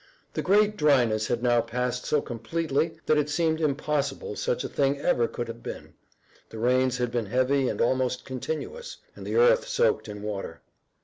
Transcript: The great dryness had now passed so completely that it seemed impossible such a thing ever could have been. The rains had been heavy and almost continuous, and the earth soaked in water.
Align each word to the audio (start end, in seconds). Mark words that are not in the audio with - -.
The 0.33 0.41
great 0.41 0.77
dryness 0.77 1.27
had 1.27 1.43
now 1.43 1.61
passed 1.61 2.07
so 2.07 2.23
completely 2.23 2.97
that 3.05 3.19
it 3.19 3.29
seemed 3.29 3.61
impossible 3.61 4.35
such 4.35 4.63
a 4.63 4.67
thing 4.67 4.97
ever 4.99 5.27
could 5.27 5.47
have 5.47 5.61
been. 5.61 5.93
The 6.49 6.57
rains 6.57 6.97
had 6.97 7.11
been 7.11 7.27
heavy 7.27 7.69
and 7.69 7.79
almost 7.79 8.25
continuous, 8.25 8.97
and 9.15 9.27
the 9.27 9.35
earth 9.35 9.67
soaked 9.67 10.07
in 10.07 10.23
water. 10.23 10.61